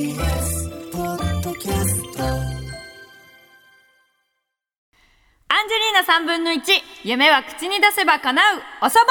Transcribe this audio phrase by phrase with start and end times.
[0.00, 0.16] ー
[5.94, 6.62] ナ3分の1
[7.04, 8.44] 夢は口に出せば叶う。
[8.82, 9.06] おそばん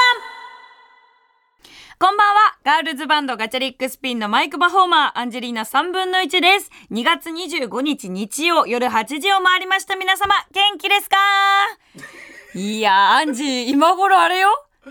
[1.98, 2.56] こんばんは。
[2.64, 5.18] ガールズバンドガチャリックスピンのマイクパフォーマー。
[5.18, 6.70] アンジェリーナ3分の1です。
[6.90, 10.34] 2月25日日曜夜8時を回りました皆様。
[10.52, 11.16] 元気ですか？
[12.58, 14.48] いやーアンジー今頃あれよ。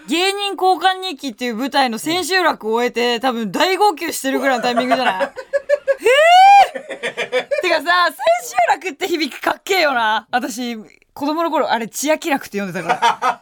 [0.07, 5.31] 芸人交換日記っていう舞台の千秋楽を終えて多分大号泣してるぐらいのタイミングじゃない？
[7.61, 10.27] てかさ、千秋楽って響きかっけえよな。
[10.31, 13.39] 私、子供の頃、あれ、千秋楽って読んでたか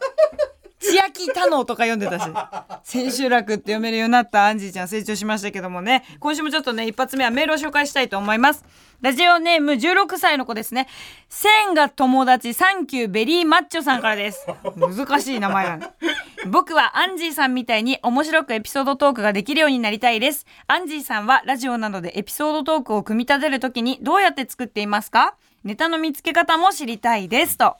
[0.90, 2.24] 千秋太郎とか読んでたし。
[2.84, 6.04] 千秋楽って読めるようになったアンジーちゃん成長しましたけどもね。
[6.20, 8.64] 今週もちょっとね、一発目はメールを紹介したいと思います。
[9.00, 10.88] ラジオネーム16歳の子ですね。
[11.28, 14.46] 千が友達サンキューベリーマッチョさんからです。
[14.76, 15.88] 難しい名前だね。
[16.46, 20.46] 僕はアンジーさんみたいに面白くエピソードトークができるようになりたいです。
[20.66, 25.34] アンジーさんはラジオなどでエピソードトークを組み立てるときにどうやって作っていますか？
[25.64, 27.56] ネタの見つけ方も知りたいです。
[27.56, 27.76] と。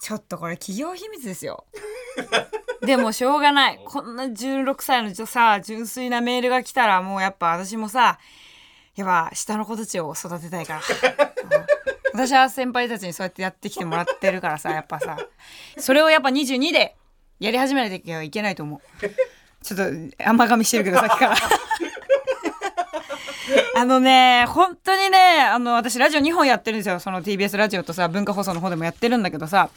[0.00, 1.64] ちょっとこれ企業秘密ですよ。
[2.80, 3.80] でもしょうがない。
[3.84, 8.18] こんな16歳のさ、純粋なメールが来たらもうやっぱ私もさ、
[8.94, 10.80] やっぱ下の子たちを育てたいから。
[10.80, 10.82] う
[11.64, 11.68] ん
[12.14, 15.18] 私は先輩たちにそうやってやってきてもらってるからさ、やっぱさ、
[15.78, 16.96] それをやっぱ22で
[17.38, 19.08] やり始めなきゃいけないと思う。
[19.62, 19.84] ちょっと
[20.24, 21.36] 甘噛みしてるけどさっきから。
[23.76, 27.00] あのね、本当にね、あの、私ラジオ2本やってるんですよ。
[27.00, 29.70] その TBS ラジオとさ、文化放送の方でもやってるんだけどさ、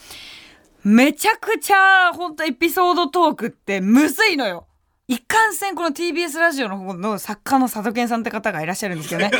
[0.83, 4.67] めちゃくちゃ、本当エピソードトークってむずいのよ。
[5.07, 9.31] いかんせんこの TBS ラジオの方の作家の佐渡健さんって方がいらっしゃるんですけどね。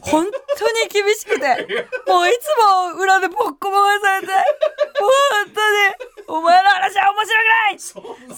[0.00, 1.46] 本当に厳しくて、
[2.08, 4.42] もういつも裏でボッコボコされて、もう
[5.44, 8.34] 本当に、お前の話は面白くないすいませんでし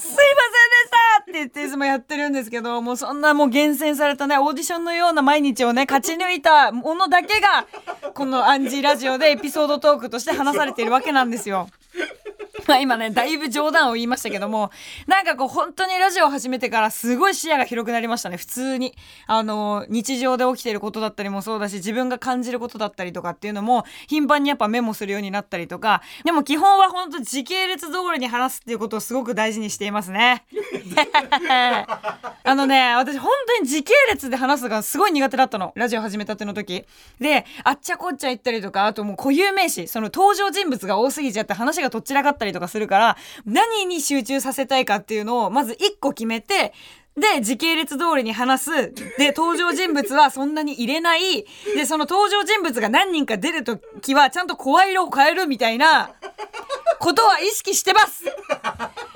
[0.89, 7.65] たって言っていつもやってるですけど、もうそんなもう厳選されたね、オーディションのような毎日をね、勝ち抜いたものだけが、
[8.13, 11.69] このアンジーラジオでエピソードトークとして話されているわけなんですよ。
[12.67, 14.71] まあ今ね、だいぶ冗談を言いましたけども、
[15.07, 18.95] なんかこう本当にラジオを始めてからすごい視野が広くなりましたね、普通に。
[19.27, 30.45] あの、日常で起きてることだったりもそうだし、自分が感じることだったりとかっていうのも、頻繁にやっぱメモするようになったりとか、でも基本は本当時系列通りに話すっていうことをすごく大事にしていますね。
[32.45, 35.71] あのね、私本当に時系列で話すのがすごい苦手だったの。
[35.75, 36.85] ラジオ始めたての時。
[37.17, 46.73] で、あっちゃこっちゃ行ったりとか、あともう固有名詞、その登場人物が多すぎちゃって話がとっちらかったりとかするから、何に集中させたいかっていうのをまず一個決めて、
[47.15, 48.71] で、時系列通りに話す。
[49.17, 51.45] で、登場人物はそんなに入れない。
[51.75, 56.11] で、その登場人物が何人か出るときは、ちゃんと声色を変えるみたいな、
[56.99, 58.23] ことは意識してます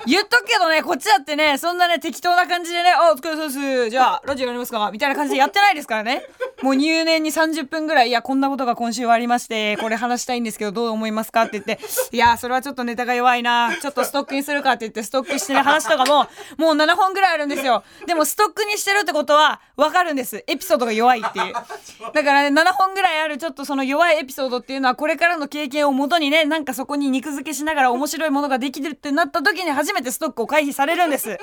[0.06, 3.90] 言っとくけどね、こっちだってね、そんなね、適当な感じでね、あ、お疲れ様です。
[3.90, 4.90] じゃあ、ラジオやりますか？
[4.90, 6.22] みたいな感じでやってないですからね。
[6.62, 11.42] もう入念に30分ぐらい、いや、こんなことが今週はありまして、これ話したいんですけど、どう思いますか？
[11.42, 11.78] って言って、
[12.12, 13.76] いや、それはちょっとネタが弱いな。
[13.80, 16.26] ちょっとストックにするかって言って、ストックしてね、話とかも、
[16.56, 17.84] もう7本ぐらいあるんですよ。
[18.06, 20.44] でも、ストックにしてるってことは、わかるんです。
[20.46, 21.52] エピソードが弱いっていう。
[22.14, 31.38] だからね、7本ぐらいあるちょっとその弱いエピソードっていうのは、これからの経験をもとにね、なんかそこに肉付けしながら面白いものができるってなった時に初めてストックを回避されるんです。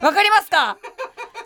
[0.00, 0.76] わかりますか？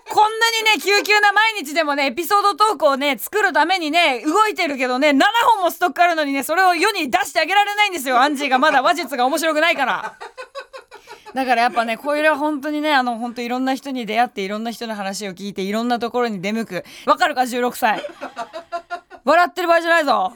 [0.09, 5.21] こんなにね、救急な毎日でもね、エピソードトークをね、作るためにね、動いてるけどね、7
[5.55, 10.15] 本もストックあるのにね、それを世に出してあげられないんですよ、アンジーがまだ話術が面白くないから。
[11.35, 16.85] だからやっぱね、これは本当にね、あの、本当いろんな人に出会って、いろんな人の話を聞いて、いろんなところに出向く。
[17.07, 18.03] わかるか、16歳。
[19.25, 20.33] 笑ってる場合じゃないぞ。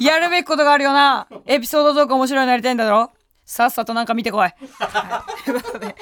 [0.00, 1.26] やるべきことがあるよな。
[1.46, 3.12] エピソードトーク面白いなりたいんだろ
[3.44, 4.40] さっさとなんか見てこい。
[4.40, 4.48] は
[5.40, 5.94] いということで。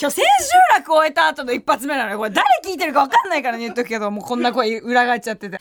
[0.00, 2.18] 今日千秋楽終えた後の一発目なのよ。
[2.18, 5.58] これ誰聞いてるか分かんないからね言っとくけど、もうこんな声裏返っちゃってて。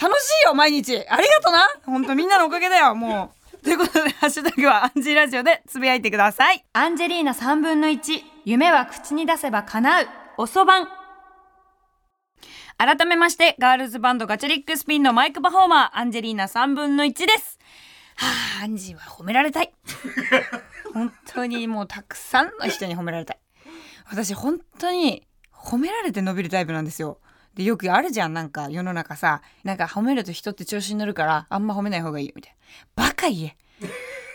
[0.00, 0.94] 楽しいよ、毎日。
[1.08, 1.66] ありがとな。
[1.86, 3.35] ほんとみんなのおかげだよ、もう。
[3.66, 6.64] ということで、ハッシュタグはアンジーラジオでつぶやいてください。
[6.72, 8.22] アンジェリーナ3分の1。
[8.44, 10.06] 夢は口に出せば叶う。
[10.38, 10.88] おそばん。
[12.78, 17.58] 改めまして、ガールズバンドガチャリックスピンのマイクパフォーマー、アンジェリーナ3分の1です。
[18.14, 18.28] は
[18.60, 19.72] あ、アンジーは褒められたい。
[20.94, 23.38] 本当にもうたくさんの人に褒められたい。
[24.08, 27.18] 私本当に褒められて伸びるタイプなんですよ。
[27.56, 32.56] で、よくあるじゃん、なんか世の中さ、なんか褒めると人って調子に乗るから、あんま褒めない方がいいよ、みたい
[32.96, 33.04] な。
[33.08, 33.56] バカ言え。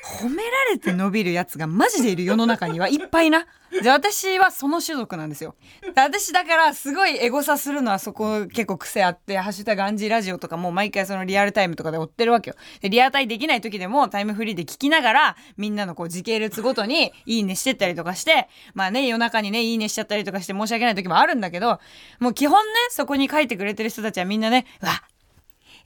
[0.04, 3.46] 褒められて伸びるやつがマジでいる世の中にはいっぱいな。
[3.82, 5.56] で、私はその種族なんですよ。
[5.96, 12.56] 私だからすごいエゴサするのはそこ結構癖あって、ハッシュタグアンジーラジオとかも毎回そのリアルタイムとかで追ってるわけよ。
[12.82, 21.80] で、リアタイできない時でもタイムフリーで聞きながら、みんなのこう時系列ごとにいいねしてったりとかして、まあね、夜中にね、いいねしちゃったりとかして申し訳ない時もあるんだけど、
[22.20, 24.92] もう基本ね、そこに書いてくれてる人たちはみんなね、うわ、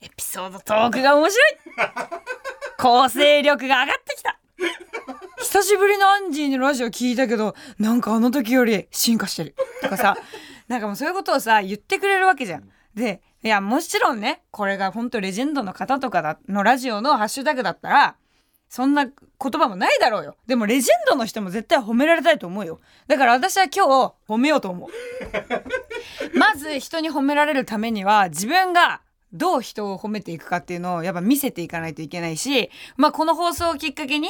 [0.02, 1.58] エピソードトークが面白い
[2.78, 4.40] 構成力が上がってきた。
[5.40, 9.56] 久しぶりのアンジーのラジオ聞いたけどなんかあの時より進化してる。
[9.82, 10.18] とかさ
[10.68, 12.70] なんかもうそういうことをさ言ってくれるわけじゃん。
[12.96, 18.16] でいやもちろんねこれが本当レジェンドの方とかのラジオのハッシュタグだったら
[18.70, 20.36] そんな言葉もないだろうよ。
[20.48, 22.82] でもレジェンドの人も絶対褒められたいと思うよ。
[23.08, 24.90] だから私は今日褒めようと思う。
[26.38, 29.02] まず人に褒められるためには自分が
[29.36, 34.30] どう人を褒めていくかっていうのをやっぱ見せていかないといけないし、まあこの放送をきっかけに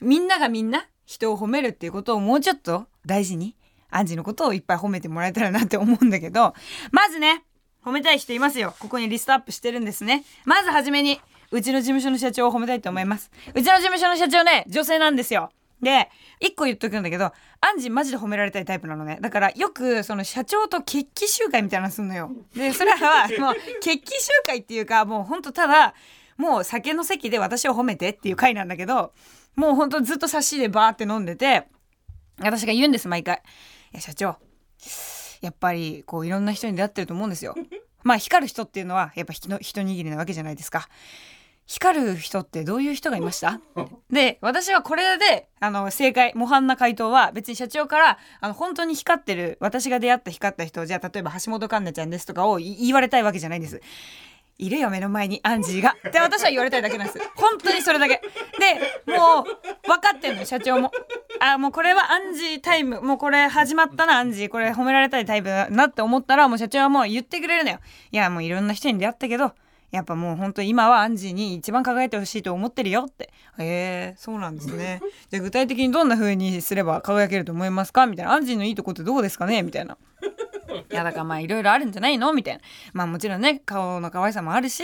[0.00, 3.56] みんながみんな人を褒めるっていうことをもうちょっと大事に
[3.90, 6.54] アンジのことをいっぱい褒めてもらえたらなって思うんだけど、
[6.90, 7.44] まずね、
[7.84, 8.74] 褒めたい人いますよ。
[8.78, 10.24] ここにリストアップしてるんですね。
[10.44, 13.30] まずはじめに、うちの事務所の社長を褒めたいと思います。
[13.54, 15.50] うちの事務所の社長ね、女性なんですよ。
[15.82, 16.08] で、
[16.40, 19.18] 一個言っとくんだけど、アンジマジで褒められたいタイプなのね。
[19.20, 22.30] だからよく、その社長と決起集会みたいなのすんのよ。
[22.54, 25.94] で、それは もう、決起集会っていうか、もうほんとただ、
[26.36, 29.12] もう酒の席で私を褒めてっていう回なんだけど、
[29.56, 31.66] もうほんとずっと差しでバーって飲んでて、
[32.38, 33.42] 私が言うんです、毎回。
[33.92, 34.36] いや、社長、
[35.40, 37.54] やっぱり、こう、いろんな人に出会ってると思うんですよ。
[38.04, 40.88] まあ、光る人っていうのは、やっぱ人、一握りなわけじゃないですか。
[41.72, 43.60] 光る人ってどういう人がいました？
[44.12, 53.80] で、私はこれで、あの、正解、模範な回答は、別に社長から、あの、本当に光ってる、私が出会った光った人、じゃあ、例えば橋本環奈ちゃんですとかをい言われたいわけじゃないんです。
[54.58, 55.96] いるよ目の前にアンジーが。
[56.06, 57.18] って私は言われたいだけなんです。
[57.36, 58.20] 本当にそれだけ。
[58.58, 59.44] でもう
[59.88, 60.92] 分かってんのよ社長も。
[61.40, 63.00] あもうこれはアンジータイム。
[63.00, 64.48] もうこれ始まったなアンジー。
[64.50, 67.80] これ褒められたいタイプだなって思ったらもう社長はもう言ってくれるのよ。
[68.12, 69.52] いやもういろんな人に出会ったけど
[69.92, 73.32] やっぱもう本当今はアンジーに一番輝いてほしいと思ってるよって。
[73.58, 75.00] へえそうなんですね。
[75.30, 78.06] じゃあ具体的にどんな風にすれば輝けると思いますか？
[78.06, 78.32] みたいな。
[78.32, 79.62] アンジーのいいとこってどうですかね？
[79.62, 79.98] みたいな。
[80.90, 82.32] いやだからまあいろいろあるんじゃないの？
[82.32, 82.60] みたいな。
[82.94, 84.82] まあもちろんね顔の可愛さもあるし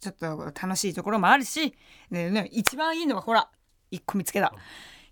[0.00, 1.74] ちょっと楽しいところもあるし
[2.10, 3.48] で、ね、一番いいのはほら
[3.90, 4.52] 一個見つけた。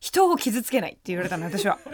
[0.00, 1.78] 人を傷つけないって言われたの私は。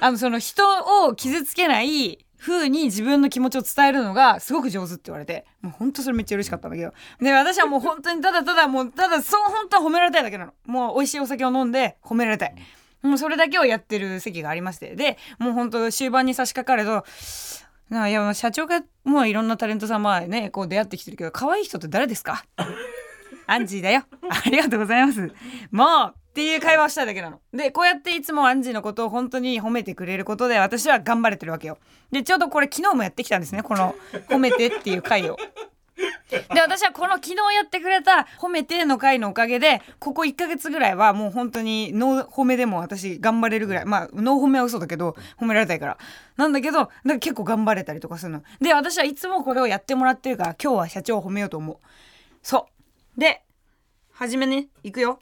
[0.00, 0.62] あのその人
[1.06, 6.92] を傷つけない風に自分の気持ちを伝えるのがすごく上手って言われてもう本当それめっちゃ嬉しかったんだけど。
[7.20, 10.52] で私はもう本当にただただもうただそう本当は褒められたいだけなの。
[10.66, 12.54] もう美味しいお酒を飲んで褒められたい。
[13.02, 14.94] もうそれだけをやってる席がありまして。
[14.94, 17.04] でもう本当終盤に差し掛かると
[17.90, 22.44] ないや社長がもういろんなタレントさんまあねこう出会ってきてるけど可愛い人って誰ですか？
[23.46, 24.04] アンジーだよ。
[24.28, 25.32] ありがとうございます。
[25.70, 27.40] もうっていう会話をしただけなの。
[27.54, 31.78] で、こうやっていつもアンジーのことを本当に褒めてくれることで私は頑張れてるわけよ。
[32.12, 33.62] で、ちょうどこれ昨日もやってきたんですね。
[33.62, 33.94] この
[34.28, 35.38] 褒めてっていう回を。
[35.96, 43.84] で、私はこの昨日やってくれた褒めての回のおかげで、ここ1ヶ月ぐらいはもう本当にノー褒めでも私頑張れるぐらい。
[43.86, 45.98] まあ、ノー褒めは嘘だけど、褒められたいから。
[46.36, 48.42] なんだけど、なんか結構頑張れたりとかするの。
[48.60, 51.78] で、私はいつもこれをやってもらってるから、今日は社長を褒めようと思う。
[52.42, 52.68] そ
[53.16, 53.18] う。
[53.18, 53.42] で、
[54.12, 55.18] はじめね、行くよ。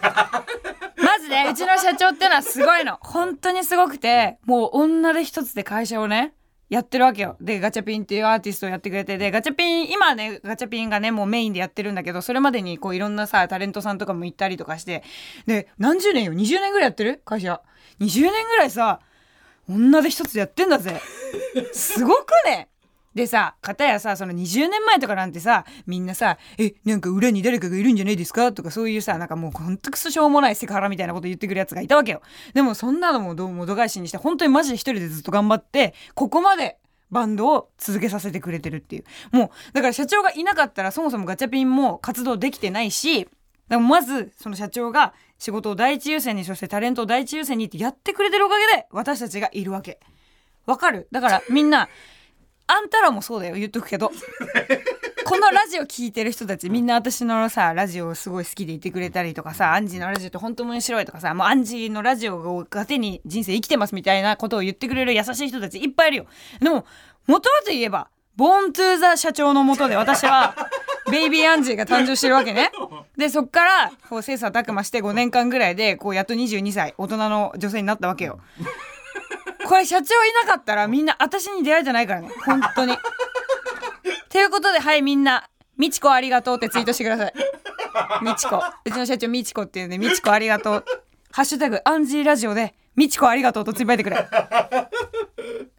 [0.00, 2.98] まずね、うちの社長っていうのはすごいの。
[3.00, 6.34] 本当にすごくて、もう女で一つで会社をね、
[6.68, 7.36] やってるわけよ。
[7.38, 15.02] で、ガチャピンっていうアーティストをやってくれて、で、ガチャピン、今ね、ガチャピンがね、もうメインでやってるんだけど、それまでにこういろんなさ、タレントさんとかも行ったりとかして、
[15.46, 17.20] で、何十年よ ?20 年ぐらいやってる？
[17.26, 17.60] 会社。
[18.00, 19.00] 20年ぐらいさ、
[19.68, 20.98] 女で一つでやってんだぜ。
[21.74, 22.68] すごくね
[23.14, 28.52] でさ、片やさ、その20年前とかなんてさ、みんなさ、え、なんか裏に誰かがいるんじゃないですか？
[28.52, 32.22] とかそういうさ、なんかもうほんとくそしょうもないセクハラみたいなこと言ってくるやつがいたわけよ。
[32.54, 36.78] でもそんなのもどうも度外視にして、本当にマジで一人でずっと頑張って、ここまで
[37.10, 39.04] バンドを続けさせてくれてるっていう。
[39.30, 43.28] もう、だから社長がいなかったらそもそもガチャピンも活動できてないし、
[43.68, 50.00] でもまず、その社長が仕事を第一優先に、そしてタレントを第一優先にってやってくれてるおかげで、私たちがいるわけ。
[50.64, 51.08] わかる？
[51.12, 51.88] だからみんな、
[52.66, 54.12] あんたらもそうだよ言っとくけど。
[55.24, 66.26] このラジオ聞いてる人たちみんな私のさラジオをすごい好きでいてくれたりとかさアンジーのラジオって本当面白いとかさもうアンジーのラジオを糧に人生生きてますみたいなことを言ってくれる優しい人たちいっぱいいるよ。
[66.60, 66.84] でも
[67.26, 70.54] 元はといえばボーントゥーザ社長のもとで私は
[71.10, 72.70] ベイビーアンジーが誕生してるわけね。
[73.16, 78.40] でそっからこう切磋琢磨して5年間ぐらいでこうやっと22歳大人の女性になったわけよ
[79.66, 82.30] これ社長いなかったらみんな私に出会えてないからね。
[82.44, 82.96] 本当に。
[84.28, 87.32] ということではいみんな「みちこありがとう」ってツイートしてください。
[88.22, 88.62] みちこ。
[88.84, 90.84] うちの社長みちこっていうんでみちこありがとう。
[91.30, 94.16] ハッシュタグアンジーラジオでみちこありがとうとつぶやいてくれ。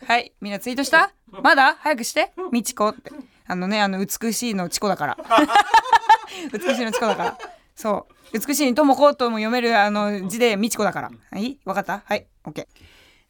[0.07, 1.11] はいみんなツイートした？
[1.41, 1.75] まだ？
[1.79, 2.31] 早くして。
[2.51, 3.11] みちこって。
[3.47, 5.17] あのねあの美しいのチコだから。
[6.53, 7.37] 美しいのチコだから。
[7.75, 8.39] そう。
[8.39, 11.11] 美しいにともことも読めるあの字でみちこだから。
[11.31, 12.01] はいわかった？
[12.05, 12.67] はいオッケー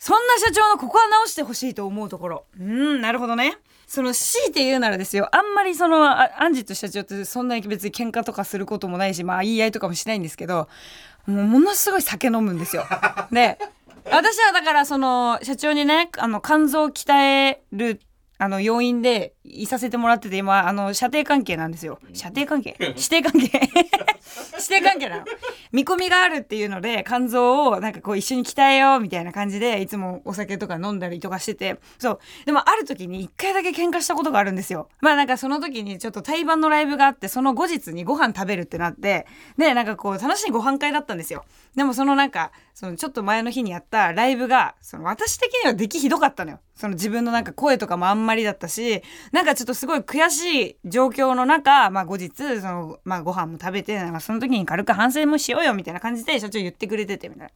[0.03, 2.45] そんな社長のここは直してほしいと思うところ。
[2.59, 3.57] うんなるほどね。
[3.87, 5.33] その強いて言うならですよ。
[5.33, 10.67] あんまりそのあアンジと社長ってそんなに別に喧嘩とかすることもないしまあ言い合いとかもしないんですけど
[11.25, 12.85] もうものすごい酒飲むんですよ。
[13.31, 13.57] で
[14.11, 18.01] 私はだからその社長にねあの肝臓を鍛える
[18.39, 21.99] あの要因でいさせてもらってて今あの射程関係なんですよ。
[22.13, 22.75] 射程関係？
[22.79, 23.59] 指定関係？
[24.53, 25.25] 指定関係なの。
[25.71, 31.79] 見込みがあるっていうので肝臓をなんかこう一緒に鍛えようみたいな感じでいつもお酒とか飲んだりとかしてて。
[31.99, 32.19] そう。
[32.45, 34.87] でもある時に一回だけ喧嘩したことがあるんですよ。
[35.01, 39.27] まあなんかその時にちょっと対バンのライブがあってその後日にご飯食べるってなって。
[39.57, 41.43] でなんかこう楽しいご飯会だったんですよ。
[41.75, 46.59] でもそのなんかそのちょっと前の日にやったライブがその私的には出来ひどかったのよ。
[46.75, 57.51] その自分のなんか声とかもあんまりだったしなんかちょっとすごい悔しい状況の中、まあ、後日その、まあ、ご飯も食べてなんかその時に軽く反省もしようよみたいな感じで社長言ってくれててみたいな。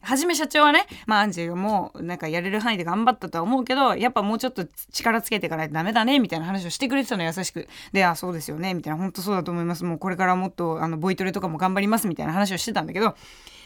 [0.00, 7.68] はじめ社長はね、まあ、アンジェもなんかやれる範囲で頑張ったとは思うけどやっぱもうちょっと力つけていかないとダメだねみたいな話をしてくれてたの優しく。
[7.92, 13.14] であそうですよねみたいな本当そうだと思いますもうこれからもっとあのボイトレとかも頑張りますみたいな話をしてたんだけど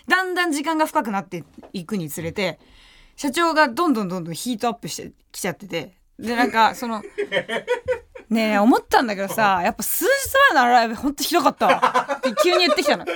[0.09, 2.59] だんだん時間が深くなっていくにつれて
[3.15, 7.03] 社長がどんどんどんどんヒートアップしてきちゃっててでなんかその
[8.33, 10.11] ねえ思ったんだけどさやっぱ数日
[10.55, 13.05] 前のライブほんとひどかったわって急に言ってきたの。
[13.05, 13.13] で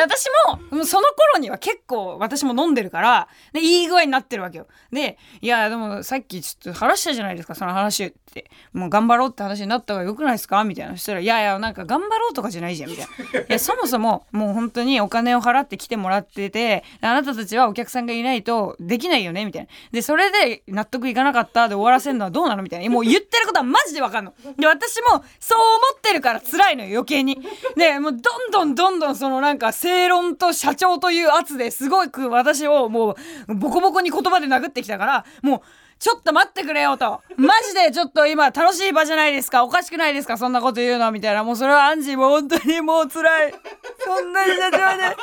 [0.00, 0.26] 私
[0.70, 4.66] もその頃には結構私も飲んでるからでいい具合になってるわけよ。
[4.90, 10.64] でいやでもさっきちょっと話したじゃないですかその話ってもう頑張ろうって話になった方がよくないですか？
[10.64, 13.40] みたいなそしたら「いやいやなんか頑張ろうとかじゃないじゃん」みたいな。
[13.40, 19.44] いやそもそももう本当にお金を払って来てもらっててあなたたちはお客さんがいないとできないよね？
[19.44, 19.68] みたいな。
[19.92, 22.62] でそれで納得いかなかったで終わらせるのはどうなの？
[22.62, 22.90] みたいな。
[22.90, 24.34] もう言ってることはマジでわかんの。
[24.58, 27.38] で私もそう思ってるから辛いのよ余計に。
[27.76, 33.16] でもうどんどんどんどんそのなんか正論と社長という圧ですごく私をも
[33.48, 35.60] うボコボコに言葉で殴ってきたからもう
[35.98, 37.22] ちょっと待ってくれよと。
[37.36, 39.64] マジでちょっと今楽しい場じゃないですか。
[39.64, 40.36] おかしくないですか？
[40.36, 41.42] そんなこと言うのみたいな。
[41.42, 43.54] もうそれはアンジーも本当にもう辛い。
[43.98, 45.16] そんなに社長で分かってくれる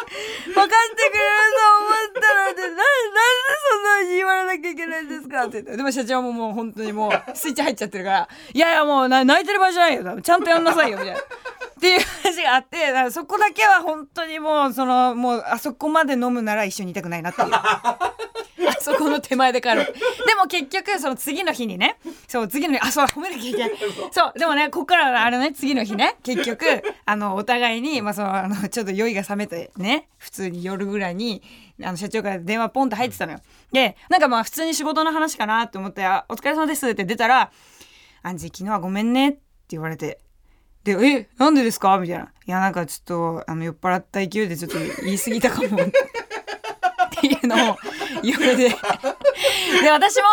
[0.53, 0.63] と
[1.77, 2.83] 思ったので、な、なんで
[3.71, 5.43] そんなに言わなきゃいけないんですか？
[5.43, 5.77] って言って。
[5.77, 10.21] でも社長ももう本当にもうスイッチ入っちゃってるから、いやいやもう泣いてる場合じゃないよ。
[10.21, 10.97] ちゃんとやんなさいよ。
[10.97, 11.21] みたいな。
[11.83, 17.49] っていう話があって、そこだけは本当にもう、その、もうあそこまで飲むなら一緒にいたくないなっていう。
[17.51, 18.13] あ
[18.79, 19.85] そこの手前で帰る。
[20.25, 21.97] でも結局、その次の日にね、
[22.29, 23.71] そう、次の日、あ、そう、褒めなきゃいけない。
[24.11, 26.65] そう、でもね、ここからはあれね、次の日ね、結局、
[27.05, 31.41] あの、お互いに、まあ、その、あの、ちょっと酔いが冷めてね、普通に夜ぐらいに、
[31.81, 33.39] あの、社長から電話ポンって入ってたのよ。
[33.73, 37.51] で、なんかまあ、普通に仕事の話かなって思って、あお疲れ様ですって出たら、
[38.21, 39.39] アンジー、昨日はごめんねって
[39.71, 40.19] 言われて、
[40.83, 41.97] で、え、なんでですか？
[41.97, 42.25] みたいな。
[42.25, 45.67] いや、なんかちょっと、あの、酔っ払った勢いでちょっと言い過ぎたかも。
[45.67, 45.69] っ
[47.21, 47.77] ていうのを
[48.21, 48.69] 言われて。
[48.69, 48.75] で、
[49.89, 50.23] 私も、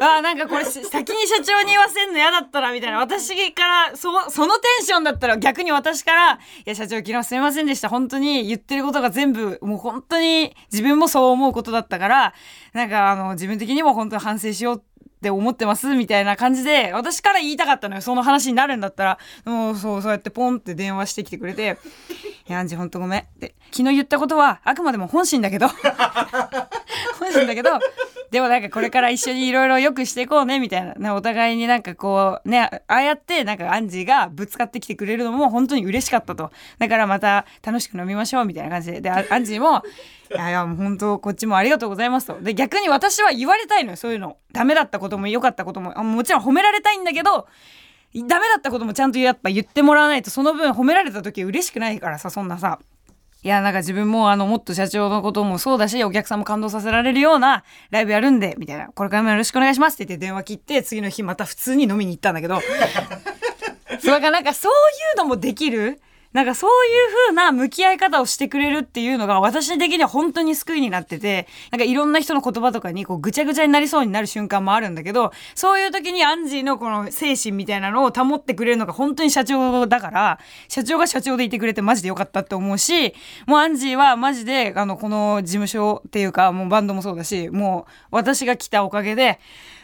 [0.00, 2.98] あなんかこれ先に社長に言わせんの嫌だったな、みたいな。
[2.98, 7.88] 私から、そ、そのテンションだったら逆に私から、いや、社長昨日すみませんでした。
[7.88, 12.34] 本当に言ってることが全部、もう本当に自分もそう思うことだったから、
[12.74, 14.82] なんかあの、自分的にも本当に反省しよう
[15.22, 18.00] って思ってますみたいな感じで私から言いたかったのよ。
[18.02, 19.18] その話になるんだったら。
[19.44, 21.78] もうそうそうやってポンって電話してきてくれて
[22.48, 25.68] 「いやアンジほんとごめん」って昨日言ったことはあくまでも本心だけど。
[27.20, 27.70] 本心だけど
[28.32, 36.50] でもなんかこれから一緒にいろいろ良くしていこうねみたいな、ね、お互いになんかこうねああやってなんかアンジーがぶつかってきてくれるのも本当に嬉しかったと。
[36.78, 39.02] だからまた楽しく飲みましょうみたいな感じで。
[39.02, 39.82] でアンジーも
[40.30, 42.40] いやいやもう本当こっちもありがとうございますと。
[42.40, 44.38] で逆に私は言われたいのよそういうの。
[44.52, 45.92] ダメだったことも良かったことも。
[46.02, 47.46] もちろん褒められたいんだけど
[48.14, 52.78] ダメだったこともちゃんとやっぱ言ってもらわないとその分褒められた時嬉しくないからさそんなさ。
[53.44, 58.88] いやなんか自分もあのもっと社長のこともそうだしお客さんも感動させられるようなライブやるんでみたいな。
[58.94, 62.60] これからもよろしくお願いしますって言って電話切って次の日また普通に飲みに行ったんだけど。
[64.00, 64.74] そうなんかそうい
[65.14, 66.00] うのもできる
[66.32, 83.14] なんかそういう風な向き合い方をしてくれるっていうのが私的には本当に救いになってて、なんかいろんな人の言葉とかにこうぐちゃぐちゃになりそうになる瞬間もあるんだけど、そういう時にアンジーのこの精神みたいなのを保ってくれるのが本当に社長だから、社長が社長でいてくれてマジでよかったって思うし、
[83.46, 89.38] もうアンジーはマジであのこの事務所っていうかもうバンドもそうだし、もう私が来たおかげで、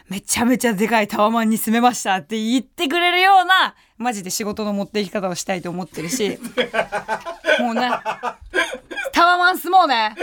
[0.09, 6.39] めちゃめちゃでかいタワマンに住めましたって言ってくれるような、マジで仕事の持っていき方をしたいと思ってるし、
[7.61, 7.91] もうね、
[9.11, 10.15] タワマン住もうね。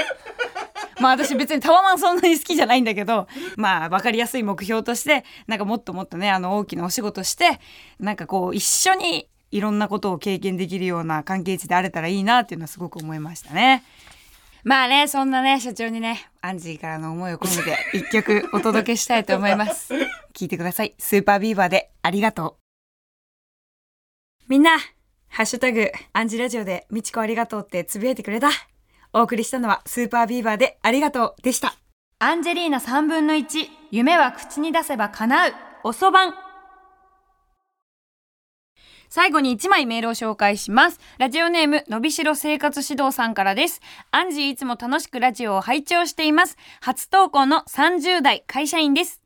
[0.99, 7.61] まあ私別にタワマンそんなに好きじゃないんだけど、まあ分かりやすい目標として、なんかもっともっとね、あの大きなお仕事して、
[8.00, 13.85] なんかこう一緒にいろんなことを経験できるような関係値であれたらいいなっていうのはすごく思いましたね。
[14.66, 19.94] まあね、そんなね、社長にね、アンジーからの思いを込めて 一曲お届けしたいと思います。
[20.35, 20.92] 聞いてください。
[20.99, 22.64] スーパービーバーでありがとう。
[24.49, 24.76] みんな、
[25.28, 28.50] ハッシュタグ、アンジラジオで、みちこありがとうってつぶやいてくれた。
[29.12, 31.76] お送りしたのは、スーパービーバーでありがとうでした。
[32.18, 35.54] アンジェリーナ3分の1、夢は口に出せば叶う、
[35.85, 36.46] おそばん。
[39.08, 41.00] 最後に1枚メールを紹介します。
[41.18, 43.80] ラジオネーム、のびしろ生活指導さんからです。
[44.10, 46.56] アンジーいつも楽しくラジオを拝聴しています。
[46.80, 49.20] 初投稿の30代会社員です。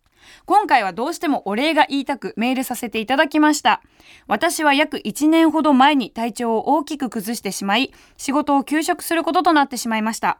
[0.46, 3.82] 今回はどうしてもお礼が言いたくメールさせていただきました。
[4.26, 10.38] 私は約1年ほど前に体調を大きく崩してしまい、仕事を休職することとなってしまいました。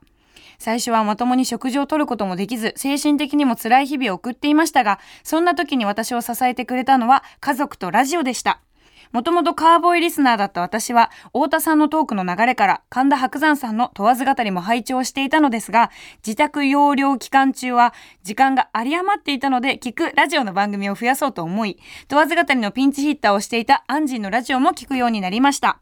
[0.59, 8.61] 最初はまともに食事をとることもできず、精神的にも辛い日々を送っていましたが、そんな時に私を支えてくれたのは家族とラジオでした。
[9.13, 15.91] もともとカーボーイリスナーだった私は、太田さんのトークの流れから、神田伯山さんの問わず語りも拝聴していたのですが、
[16.25, 25.81] 自宅療養期間中は、時間が有り余っていたので、聞くラジオの番組を増やそうと思い、問わず語りのピンチヒッターをしていたアンジーのラジオも聞くようになりました。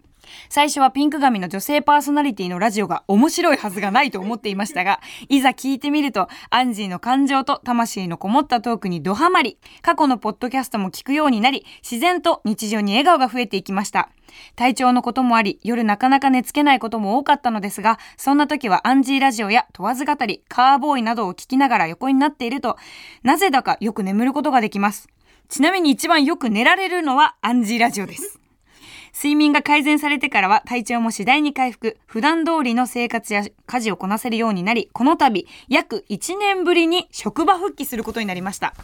[0.49, 14.11] 最初はピンク髪の女性パーソナリティのラジオが面白いはずがないと思っていましたが、 いざ聞いてみると、アンジーの感情と魂のこもったトークにドハマり、過去のポッドキャストも聞くようになり、自然と日常に笑顔が増えていきました。
[14.57, 22.77] 体調のこともあり、夜なかなか寝つけないことも多かったのですが、そんな時はアンジーラジオや問わず語り、カーボーイなどを聞きながら横になっていると、
[23.23, 25.09] なぜだかよく眠ることができます。
[25.49, 28.38] ちなみに一番よく寝られるのはアンジーラジオです。
[29.19, 38.75] 睡眠が改善されてからは体調も次第に回復、普段通りの生活や家事をこなせるようになり、この度、約1年ぶりに職場復帰することになりました。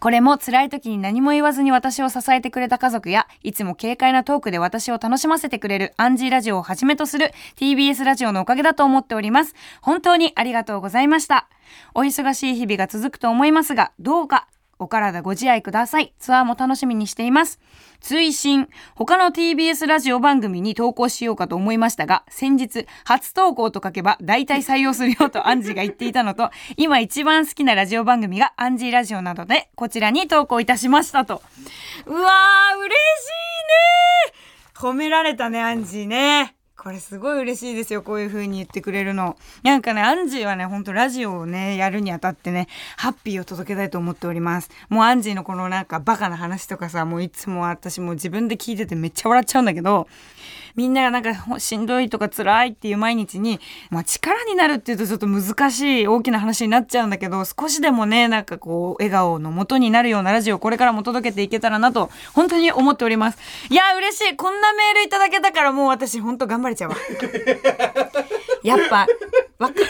[0.00, 9.54] これも辛い時に何も言わずに私を支えてくれた家族や、いつも軽快なトークで私を楽しませてくれるアンジーラジオをはじめとする TBS ラジオのおかげだと思っております。
[9.82, 11.46] 本当にありがとうございました。
[11.92, 14.48] お忙しい日々が続くと思いますが、どうか
[14.84, 16.12] お体ご自愛ください。
[16.18, 17.58] ツアーも楽しみにしています。
[18.00, 31.42] 追伸、他の TBS ラジオ番組に投稿しようかと思いましたが、先日、初投稿と書けば大体採用するよとアンジーが言っていたのと、 今一番好きなラジオ番組がアンジーラジオなどで、こちらに投稿いたしましたと。
[32.04, 33.28] うわー、嬉し
[34.28, 34.34] いね
[34.74, 36.56] 褒められたね、アンジーね。
[36.76, 38.02] これすごい嬉しいですよ。
[38.02, 39.36] こういう風に言ってくれるの。
[39.62, 44.70] なんかね、アンジーはね、ほんとラジオをね、やるにあたってね、ハッピーを届けたいと思っております。
[44.88, 50.08] もうアンジーのこのなんかバカな話とかさ、もういつも私も自分で聞いててめっちゃ笑っちゃうんだけど、
[50.76, 53.60] みんながなんかほしんどいとか辛いっていう毎日に、
[53.90, 63.38] まあ力になるっていうとちょっと難しい大きな話になっちゃうんだけど、少しでもね、なんかこう、笑顔の元になるようなラジオをこれからも届けていけたらなと、本当に思っております。
[63.70, 64.36] いや、嬉しい。
[64.36, 66.96] こんなメールいただけたからもう私本当頑張れちゃうわ。
[68.62, 69.06] やっぱ、
[69.58, 69.86] わかる？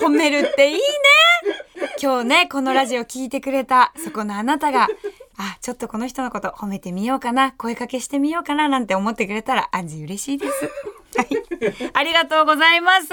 [0.00, 0.80] 褒めるっていいね。
[2.02, 4.88] 今日ね、このラジオ聞いてくれた、そこのあなたが、
[5.38, 10.70] あ、ちょっとこの人のこと褒めてみようかな、声かけしてみようかな、なんて思ってくれたら、アンジー嬉しいです。
[11.16, 11.28] はい。
[11.92, 13.08] ありがとうございます。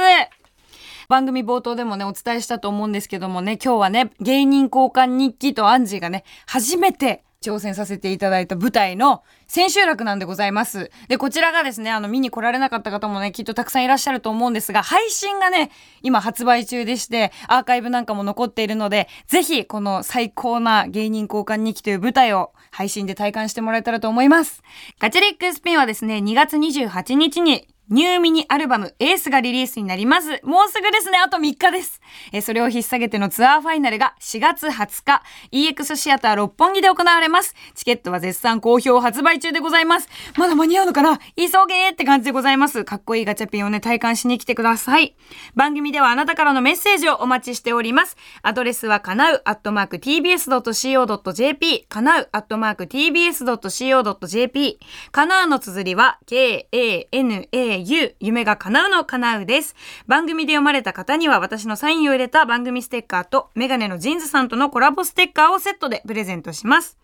[1.08, 10.92] 番組冒頭でもね、お伝えしたと思うんですけどもね、今日はね、芸人交換日記とアンジーがね、初めて挑戦させていただいた舞台の千秋楽なんでございます。
[11.08, 15.72] で、こちらがですね、あの、見に来られなかった方もね、きっとたくさんいらっしゃると思うんですが、配信がね、
[16.02, 24.62] 今発売中でして、アーカイブなんかも残っているので、ぜひ、この最高な芸人交換日記という舞台を配信で体感してもらえたらと思います。
[25.00, 30.40] ガチリックスピンはですね、2月28日にニューミニアルバムエースがリリースになります。
[30.44, 32.00] もうすぐですね、あと3日です。
[32.32, 37.56] えそれを引っ提げてのツアーファイナルが4月20日、EX シアター六本木で行われます。
[37.74, 40.10] チケットは絶賛好評発売中でございます。
[40.38, 41.18] まだ間に合うのかな？
[41.36, 42.86] 急げーって感じでございます。
[42.86, 45.16] かっこいいガチャピンをね、体感しに来てください。
[45.56, 48.18] 番組ではあなたからのメッセージをお待ちしております。
[48.44, 54.80] アドレスはかなうアットマーク tbs.co.jp かなうアットマーク tbs.co.jp
[55.12, 59.76] かなうの綴りは k-a-n-a k-a-n-a-u 夢が叶うの叶うです。
[60.08, 66.98] 番組で読まれた方には私のサインを入れた番組ステッカーとメガネの JINS さんとのコラボステッカーをセットでプレゼントします。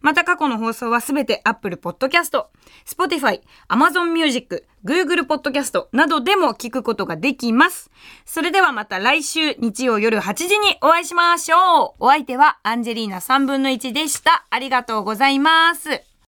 [0.00, 2.44] また過去の放送はすべて Apple Podcast、
[2.86, 7.90] Spotify、Amazon Music、Google Podcast などでも聞くことができます。
[8.24, 12.04] それではまた来週日曜夜8時にお会いしましょう。
[12.04, 14.46] お相手はアンジェリーナ3分の1でした。
[14.48, 16.09] ありがとうございます。